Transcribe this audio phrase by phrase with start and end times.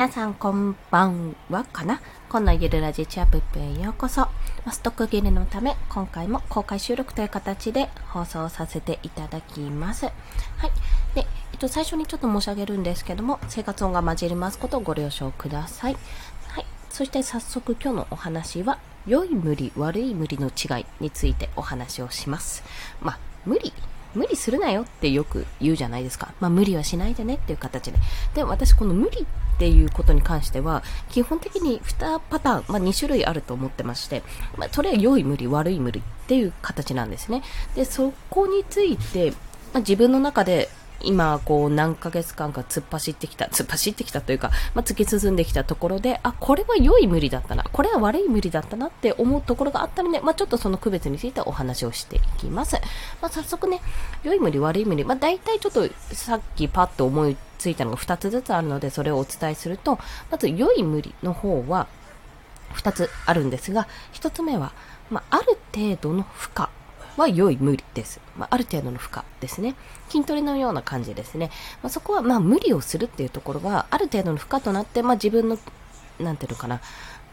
[0.00, 2.00] 皆さんこんばんはかな？
[2.30, 4.28] このゆるラジチアップへようこそ。
[4.72, 10.06] ストック切れのため、今回も公開収録という形で放送させていただきます。
[10.06, 10.14] はい。
[11.14, 15.96] で、えっと、最初にちょっと申し上げるんですけども、生活音が混じりますことをご了承ください。
[16.48, 16.66] はい。
[16.88, 22.64] そして早速今日のお話は、良い無理、悪い無理の違いについてお話をします。
[23.02, 23.74] まあ、無理
[24.14, 26.32] 無理するなよってよく言うじゃないですか。
[26.40, 27.98] まあ無理はしないでねっていう形で。
[28.34, 34.22] で、私この無理っていうことに関しては、基本的に2パターン、まあ2種類あると思ってまして、
[34.56, 37.42] まあそれは良い無理、悪い無理っていう形なんですね。
[37.74, 39.30] で、そこについて、
[39.72, 40.68] まあ、自分の中で
[41.02, 52.76] 今、こう、何ヶ月間か突っ走ってきた、突っ走ってきたというか、まあ、突き進んできたところで、あ、これは良い無理だったな、これは悪い無理だったなって思うところがあったので、まあ、ちょっとその区別についてお話をしていきます。
[53.20, 53.80] まあ、早速ね、
[54.22, 59.98] 良い無理、悪い無理、まあ、大体ちょっとさっきパッと思いついたのが2つずつあるので、それをお伝えすると、
[60.30, 61.86] まず良い無理の方は、
[62.74, 64.72] 2つあるんですが、1つ目は、
[65.10, 66.66] まあ、ある程度の負荷
[67.16, 68.20] は良い無理です。
[68.36, 69.74] まあ、ある程度の負荷ですね。
[70.08, 71.50] 筋トレのような感じですね。
[71.82, 75.58] まあ、そこはまあ無理をするっていうところはある程度の負荷となって、まあ、自分の、
[76.18, 76.80] なんていうのかな、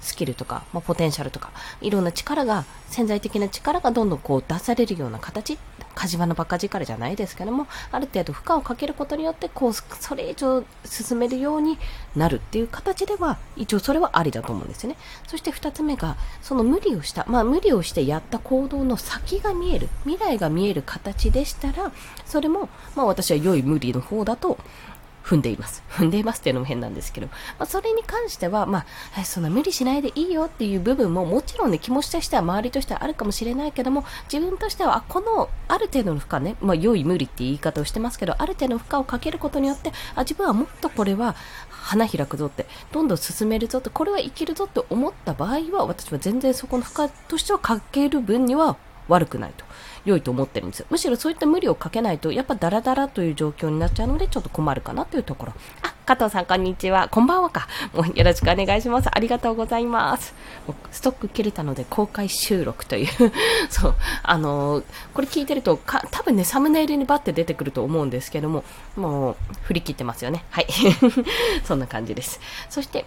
[0.01, 5.57] スキルとか、まあ、ポテンシャルとか、いろんな力が、潜在的な力がどんどんこう出されるような形、
[5.93, 11.77] 火事場のバカ力じゃないですけども、ある程度負荷をかけることによって、こう、それ以上進めるように
[12.15, 14.97] なるっていう形では、一応それはありだと思うんですよね。
[15.27, 21.91] そして二つ目が、その無理をした、まあ無理をしてやった行動の先が見える、未来が見える形でしたら、
[22.25, 24.57] それも、まあ私は良い無理の方だと
[25.27, 25.83] 踏んでいます。
[25.91, 28.85] 踏んでいますっていうのも変なんですけど、まあ、それに関しては、ま
[29.17, 41.35] あ、そんな無理しないでいいよっていう部分ももちろんね、気持ちとしては周りとしてはあるかもしれないけども、自分としては、このある程度の負荷ね、まあ、良い無理って言い方をしてますけど、ある程度の負荷をかけることによって、あ、自分はもっとこれは
[41.69, 48.77] 花開くぞって、どんどん進めるぞって、これはいけるぞって思った場合は、私は全然そこの負荷としてはかける分には
[49.07, 49.65] 悪くないと。
[50.07, 55.53] 良いと思ってるんですむしろそういった無理をかけないと、やっぱダラダラという状況になっちゃうので、ちょっと困るかなというところ。
[55.81, 57.09] あ、加藤さん、こんにちは。
[57.09, 57.67] こんばんはか。
[57.93, 59.09] もうよろしくお願いします。
[59.11, 60.33] ありがとうございます。
[60.91, 63.07] ストック切れたので公開収録という
[63.69, 68.63] そう、あのー、これ聞いてると、か、多分ね、サムネイルにバッて出てくると思うんですけども、
[68.95, 70.45] もう、振り切ってますよね。
[70.51, 70.67] はい。
[71.65, 72.39] そんな感じです。
[72.69, 73.05] そして、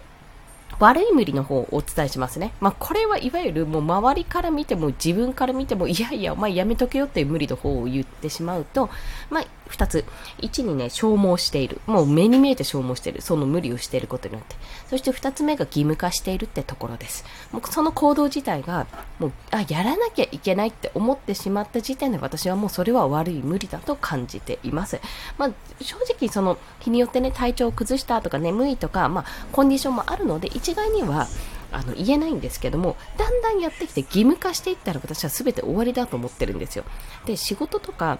[0.79, 2.53] 悪い無理の方をお伝えしますね。
[2.59, 8.89] まあ、これはいわゆるもう周りから見ても自分から見てもいやいや、お前やめとけよっていう無理の方を言ってしまうと、
[9.29, 10.05] まあ、二つ。
[10.39, 11.81] 一にね、消耗している。
[11.87, 13.21] もう目に見えて消耗している。
[13.21, 14.55] その無理をしていることによって。
[14.89, 17.25] そして二つ目が義務化しているってところです。
[17.51, 18.85] もうその行動自体が、
[19.19, 24.99] もう、あ、やらなきゃいけないって思ってしまった時点で私はもうそれは悪い無理だと感じています。
[25.37, 31.27] まあ、正直その日によってね、体調を崩したとか眠いとか、まあ、コンディションもあるので、一概には、
[31.71, 36.83] あの言えないんですけどもだんだんやってきて義務化していったら私は全て終わりだと思ってるんですよ
[37.25, 38.19] で仕事とか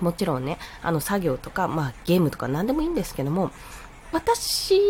[0.00, 3.50] もちろんね、あの作業とか、まあゲームとか何でもいいんですけども、
[4.12, 4.80] 私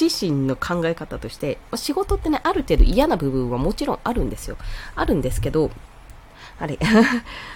[0.00, 4.56] 自身の考え方として、仕事ってね、ある程度嫌な部分はもちろんあるんですよ。
[4.94, 5.70] あるんですけど、
[6.58, 6.78] あれ、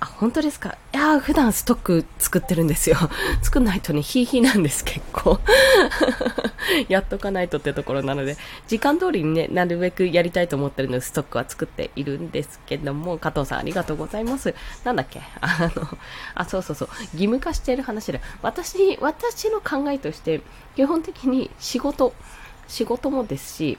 [0.00, 0.76] あ、本当ですか？
[0.94, 2.96] いや普段ストック作ってるんですよ。
[3.42, 5.40] 作んないとね、ヒーヒーなんです、結構。
[6.88, 8.36] やっとかないとってところなので、
[8.68, 14.54] 時間通りにね、なるべくやりたいと思ってるので、ストックは作っているんですけども、加藤さんありがとうございます。
[14.84, 15.20] なんだっけ？
[15.40, 15.98] あの、
[16.36, 20.42] あ、そうそうそう、義務化している話で、私、私の考えとして、
[20.76, 22.14] 基本的に仕事、
[22.68, 23.78] 仕事もですし、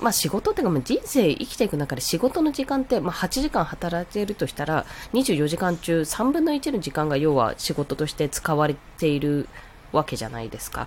[0.00, 4.84] まあ仕事っていうか、まあ、人生生きていく中で仕事の時間って、まあ8時間働いているとしたら、
[5.14, 9.48] 24時間中3分の1の時間が要は仕事として使われている
[9.96, 10.86] わけじゃないですか。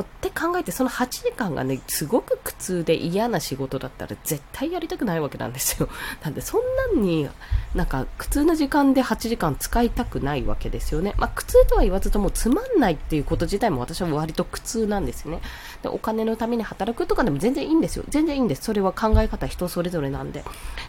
[0.00, 5.88] って考えて、その8時間がね、すごく苦痛で嫌な仕事だったら絶対やりたくないわけなんですよ。
[6.22, 6.60] なんで、そん
[6.94, 7.28] なんに、
[7.74, 11.14] なんか苦痛な時間で8時間使いたくないわけですよね。
[11.18, 15.40] まあ、苦痛とは言わずともつまんないっていうこと自体も私は割と苦痛なんですね。
[15.82, 18.04] で、お金のために働くとかでも全然いいんですよ。
[18.08, 18.62] 全然いいんです。
[18.62, 20.44] それは考え方人それぞれなんで。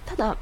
[0.06, 0.38] ただ、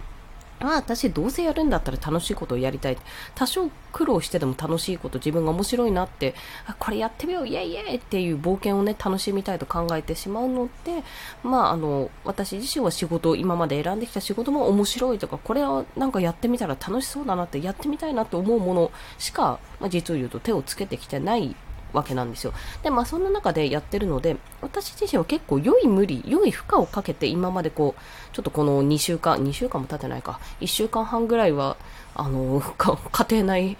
[0.61, 2.97] まあ私どうせやるんだったら楽しいことをやりたい。
[3.35, 6.35] 多少苦労してでも楽しいこと自分が面白いなって、
[6.65, 11.03] あこれやってみよう、イエイイエイっていう冒険をね、楽しみたいと考えてしまうので、
[11.43, 21.55] まああの、私自身は仕事、今まで選んできた仕事も面白いとか、これはなんかやってみたら楽しそうだなって、やってみたいなって思うものしか、まあ、実を言うと手をつけてきてない
[21.93, 22.53] わけなんですよ。
[22.83, 31.77] で、まあそんな中でやってるので、私自身は結構良い無理、良い負荷をかけて今までこう、ちょっとこの2週間、2週間も経ってないか、1週間半ぐらいは、
[32.15, 33.77] あの、 家庭内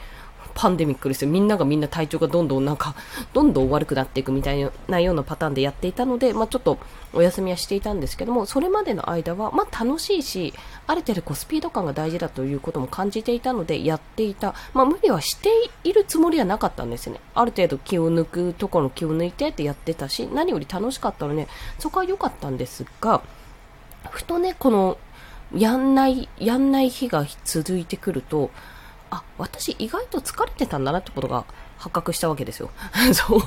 [0.53, 1.31] パンデミックですよ。
[1.31, 2.95] みんながみんな体調がどんどんなんか、
[3.33, 6.77] どんどん悪くなっていくみたいなようなパターンでやっていたので、まあちょっと
[7.13, 10.53] お休みはしていたんですけども、それまでの間は、まあ楽しいし、
[10.87, 14.53] ある程度こうスピード感が大事だということも感じていたので、やっていた。
[14.73, 15.49] まあ無理はして
[15.83, 17.19] いるつもりはなかったんですね。
[17.33, 21.47] ある程度気を抜くところの気を抜いてってやってたし、何より楽しかったので、
[21.79, 23.21] そこは良かったんですが、
[24.09, 24.97] ふとね、この、
[25.55, 28.51] やんない、やんない日が続いてくると、
[29.11, 31.45] あ、私意外と疲れてたんだなってことが
[31.77, 32.71] 発覚したわけですよ。
[33.13, 33.39] そう、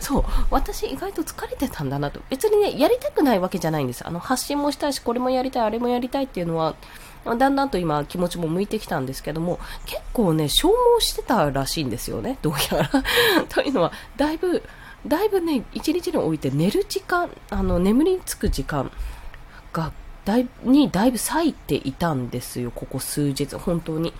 [0.00, 2.20] そう、私意外と疲れてたんだなと。
[2.28, 4.06] 別にね、やりたくないわけじゃないんです。
[4.06, 6.74] あの、発信もしたいし、これもやりたい、あれもやりたいっていうのは、
[7.24, 13.02] だんだんと今気持ちも向いてきたんですけども、結構ね、消耗してたらしいんですよね、どうやら。
[13.48, 14.62] というのは、だいぶ、
[15.06, 18.90] だいぶね、一日において寝る時間、あの、眠りにつく時間
[19.72, 19.92] が、
[20.24, 24.12] だいにだいぶ割いていたんですよ、ここ数日、本当に。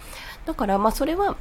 [0.46, 1.37] だから、まあ、それは、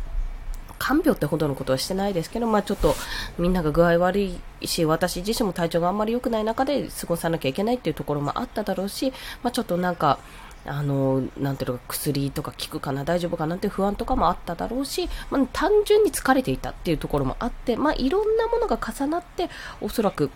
[0.79, 2.93] 看病ってほどのことはしてないですけど、まあ、ちょっと
[3.37, 9.13] みんなが具合悪いし、私自身も体調があんまり良くない中で過ごさなきゃいけないっていうところもあっただろうし、
[9.43, 10.19] まあ、ちょっとなんか、
[10.65, 19.49] あの、なんていうか、薬とか効くかな、大丈夫かなって不安とかもあっただろうし、まあ、単純に疲れていたっていうところもあって、まあ、いろんなものが重なって、
[19.81, 20.31] おそらく、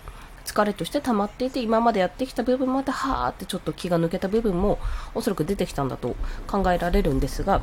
[0.45, 4.79] 疲れとして溜まっていて、今までやってきた部分まで、はーってちょっと気が抜けた部分も、
[5.13, 6.15] おそらく出てきたんだと
[6.47, 7.61] 考えられるんですが、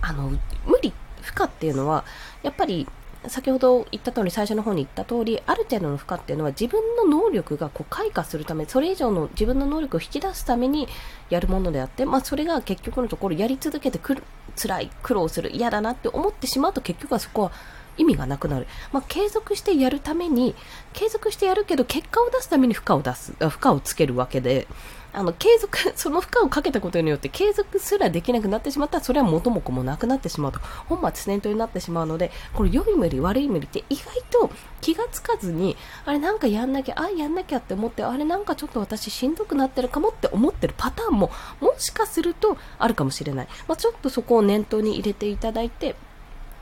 [0.00, 0.30] あの、
[0.66, 0.92] 無理、
[1.22, 2.04] 負荷っていうのは、
[2.42, 2.86] やっぱり、
[3.26, 10.88] 先ほど言った通り、最初の方に言った通り、ある程度の負荷っていうのは自分の能力がこう開花するため、それ以上の自分の能力を引き出すために
[11.28, 14.22] やるものであって、まあそれが結局のところやり続けてくる、
[14.56, 17.52] 辛い、苦労する、嫌だなって思ってしまうと結局はそこは
[17.98, 18.66] 意味がなくなる。
[18.92, 20.54] まあ、継続してやるために、
[20.94, 24.66] 継続してやるけど、結果を出すために負荷を出す、負荷をつけるわけで、
[25.12, 34.50] あの、継続、 その負荷をかけたことによって継続すらできなくなってしまったら、それは元も子もなくなってしまうと、本末転倒になってしまうので、これ良い無理、悪い無理って意外と
[34.80, 41.30] 気がつかずに、あれなんかやんなきゃ、あ、やんなきゃって思って、あれなんかちょっと私しんどくなってるかもって思ってるパターンも、
[41.60, 43.48] もしかするとあるかもしれない。
[43.66, 45.96] まあ、ちょっとそこを念頭に入れていただいて、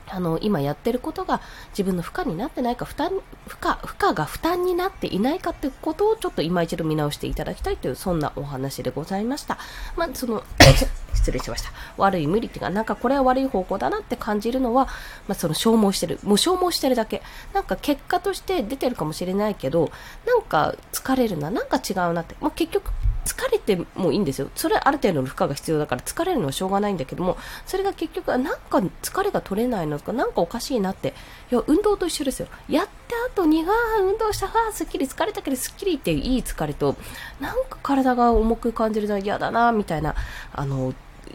[0.09, 3.09] あの、今やってることが自分の負荷になってないか、負担、
[3.47, 9.57] 負荷、負荷が負担になっていないかってことをちょっと今一度見直していただきたいという、そんなお話でございました。
[9.95, 10.43] まあ、その、
[11.13, 11.71] 失礼しました。
[11.97, 14.85] 悪い無理っていうか、なんかこれは悪い方向だなって感じるのは、
[15.27, 16.19] まあ、その消耗してる。
[16.23, 17.21] もう消耗してるだけ。
[17.53, 19.91] なんか結果として出てるかもしれないけど、
[20.25, 22.35] なんか疲れるな、なんか違うなって。
[22.39, 22.91] まあ、結局
[23.27, 24.49] 疲れてもいいんですよ。
[24.55, 31.13] それはある程度の負荷が必要だから疲れるのはしょうがないんだけども、それが結局、なんか疲れが取れないのか、なんかおかしいなって。
[31.51, 32.47] いや、運動と一緒ですよ。
[32.69, 36.95] やった後に、あ、運動した、ああ、すっきり疲れたけどすっきりっていい疲れと、
[37.41, 40.15] なんか体が重く感じるのは嫌だな、みたいな、
[40.53, 40.93] あの、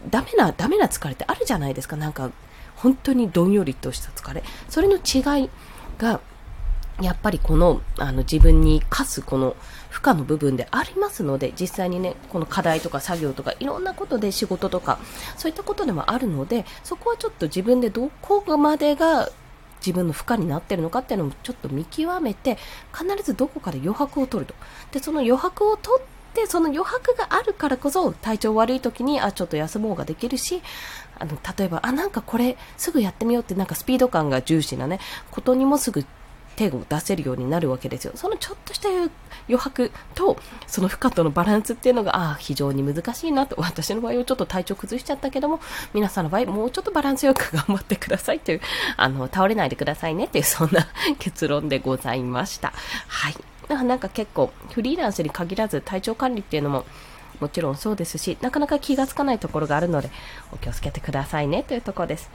[0.09, 1.97] ダメな、ダメな疲れってあるじゃないですか。
[1.97, 2.31] なんか、
[2.77, 4.43] 本当にどんよりとした疲れ。
[4.69, 5.51] それの違い
[5.99, 6.21] が、
[7.01, 9.57] やっぱりこの、あの、自分に課すこの
[9.89, 14.99] 負荷の部分でありますので、実際にね、この課題とか作業とかいろんなことで仕事とか、
[15.37, 19.31] そういったことでもあるので、そこはちょっと自分でどこまでが
[19.85, 22.57] 自分の負荷になってるのかっていうのもちょっと見極めて、
[22.93, 24.55] 必ずどこかで余白を取ると。
[24.93, 26.05] で、その余白を取っ
[26.35, 30.63] て、その余白があるからこそ体調悪い時に、あ、ちょっと休もうができるし、
[31.19, 35.01] あの、例えば、あ、なんかこれすぐやってみようってなんかスピード感が重視なね、
[35.31, 36.05] ことにもすぐ
[36.57, 38.13] 手を出せるようになるわけですよ。
[38.15, 38.89] そのちょっとした
[39.49, 43.57] 余白と、その負荷とのバランスっていうのが、ああ、非常に難しいなと。
[43.59, 45.61] 私の場合はちょっと体調崩しちゃったけども、
[45.95, 48.61] 皆さんの場合、もうちょっとバランスよく頑張ってくださいという、
[48.97, 50.87] あの、倒れないでくださいねっていう、そんな
[51.19, 52.73] 結論でございました。
[53.09, 53.37] はい。
[53.69, 56.85] なんか結構、フリーランスに限らず体調管理っていうのも、
[57.41, 60.11] もちろんそうですし、なかなか気がつかないところがあるので、
[60.53, 62.31] お気をつけてくださいねというところです。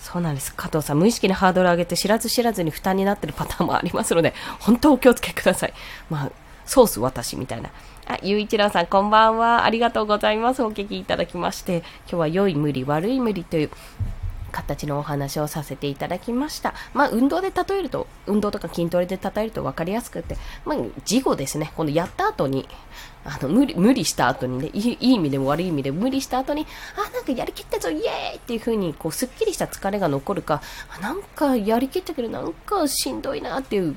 [0.00, 0.54] そうなんです。
[0.54, 5.74] 加藤さん、無意識にハードル上げて知らず知らずに負担になってるパターンもありますので、本当お気をつけください。
[6.08, 6.32] まあ、
[6.64, 7.70] ソース私みたいな。
[8.06, 9.64] あ、ゆういちろうさん、こんばんは。
[9.64, 10.62] ありがとうございます。
[10.62, 13.70] お聞きいただきまして、今日は良い無理、悪い無理という
[14.50, 16.74] 形のお話をさせていただきました。
[16.94, 21.72] まあ、運動で例えると、運動とか筋トレで例えると分かりやすくて、まあ、事後ですね。
[21.76, 22.68] このやった後に、
[23.24, 26.66] あの、無理、無理した後にね、いいい意味でも悪い意味でも無理した後に、
[26.96, 28.02] あ、なんかやりきったぞ、イエー
[28.34, 30.62] イっていう風に、こう、すっきりした疲れが残るか、
[31.00, 33.96] なんかやりきったけど、なんかしんどいなっていう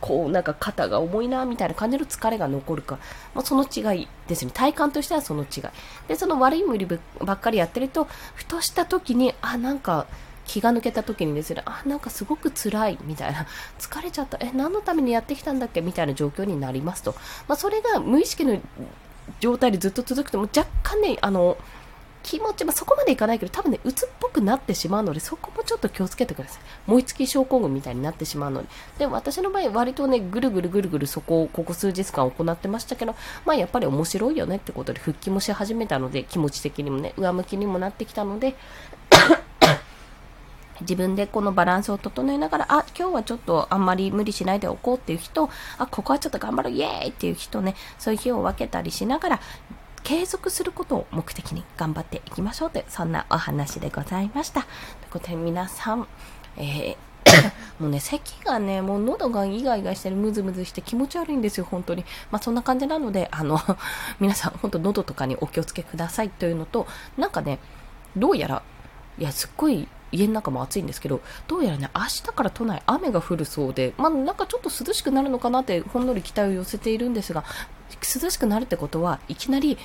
[0.00, 2.98] こうなんか肩が重いなみたいな感じの疲れが残るか、
[3.34, 4.50] まあ、その違いですね。
[4.54, 5.62] 体感としてはその違い。
[6.08, 6.86] でその悪い無理
[7.20, 10.06] ばっかりやってるとふとした時にあなんか
[10.46, 13.46] 気が抜けた時にですね、あ、なんかすごく辛いみたいな、
[13.78, 15.80] 疲れちゃった、え、何のためにやってきたんだっけ？
[15.80, 17.14] みたいな状況になりますと。
[17.46, 18.58] まあ、それが無意識の
[19.40, 21.56] 状態でずっと続くと、も若干ね、あの、
[22.22, 26.62] 気持ち、まあ、そこまでいかないけど、多分ね、鬱っぽくなってしまうので、そこもちょっと気をつけてください。
[26.86, 28.68] 燃え尽き症候群みたいになってしまうので。
[28.98, 33.14] で、私の場合、割とね、ぐるぐるぐるぐるそこを、ここ数日間行ってましたけど、
[33.44, 38.54] まあ、やっぱり面白いよねってことで、復帰もし始めたので、気持ち的にもね、上向きにもなってきたので、
[40.82, 49.40] 自分でこのバランスを整えながら、あ、今日はちょっとあんまり無理しないでおこうっていう人、あ、ここはちょっと頑張ろう、イエーイっていう人ね、そういう日を分けたりしながら、
[50.02, 54.62] 継続することを目的に頑張っていきましょうという、そんなお話でございました。
[54.62, 56.06] ということで皆さん、
[56.56, 56.96] えー
[57.78, 62.04] もうね、咳がね、もう喉がイガイガしてる、ムズムズして気持ち悪いんですよ、本当に。
[62.30, 63.60] まあそんな感じなので、あの、
[64.20, 67.58] 皆さん、本当喉とかにお気をつけくださいというのと、なんかね、
[68.16, 68.62] どうやら、
[69.18, 77.44] いや、すっごい家の中も暑いんですけど、どうやらね、明日から都内雨が降るそうで、まあなんかちょっと涼しくなるのかなってほんのり期待を寄せているんですが、
[78.00, 79.78] 涼しくなるってことはいきなり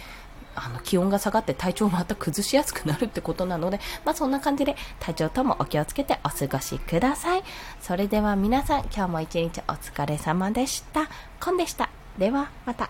[0.55, 7.43] あの気温が下がって体調また崩しやすくなるってことなので、まあそんな感じで体調ともお気をつけてお過ごしください。
[7.79, 11.09] それでは皆さん今日も一日お疲れ様でした。
[11.39, 11.89] コンでした。
[12.17, 12.89] ではまた。